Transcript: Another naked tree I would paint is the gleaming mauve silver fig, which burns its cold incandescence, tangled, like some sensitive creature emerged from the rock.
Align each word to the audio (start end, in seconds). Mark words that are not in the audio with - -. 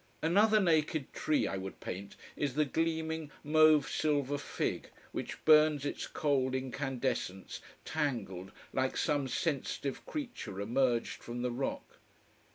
Another 0.23 0.59
naked 0.59 1.13
tree 1.13 1.45
I 1.45 1.57
would 1.57 1.79
paint 1.79 2.15
is 2.35 2.55
the 2.55 2.65
gleaming 2.65 3.29
mauve 3.43 3.87
silver 3.87 4.39
fig, 4.39 4.89
which 5.11 5.45
burns 5.45 5.85
its 5.85 6.07
cold 6.07 6.55
incandescence, 6.55 7.61
tangled, 7.85 8.51
like 8.73 8.97
some 8.97 9.27
sensitive 9.27 10.03
creature 10.07 10.59
emerged 10.59 11.21
from 11.21 11.43
the 11.43 11.51
rock. 11.51 11.99